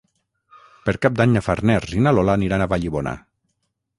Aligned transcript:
Per 0.87 0.95
Cap 1.05 1.19
d'Any 1.19 1.35
na 1.35 1.43
Farners 1.49 1.93
i 1.99 2.03
na 2.07 2.15
Lola 2.19 2.37
aniran 2.39 2.65
a 2.65 2.69
Vallibona. 2.75 3.17